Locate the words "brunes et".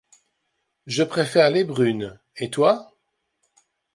1.63-2.49